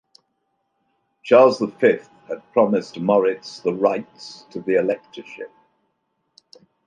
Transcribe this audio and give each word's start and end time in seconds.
Charles 1.21 1.59
the 1.59 1.67
Fifth 1.67 2.09
had 2.27 2.41
promised 2.53 2.99
Moritz 2.99 3.59
the 3.59 3.71
rights 3.75 4.47
to 4.49 4.59
the 4.59 4.73
electorship. 4.79 5.51